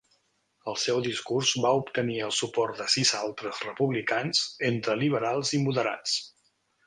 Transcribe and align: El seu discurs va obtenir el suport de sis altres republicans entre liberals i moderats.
El 0.71 0.77
seu 0.83 1.01
discurs 1.07 1.51
va 1.65 1.73
obtenir 1.81 2.15
el 2.29 2.33
suport 2.37 2.79
de 2.81 2.87
sis 2.95 3.11
altres 3.21 3.61
republicans 3.67 4.43
entre 4.71 4.99
liberals 5.03 5.55
i 5.59 5.63
moderats. 5.67 6.17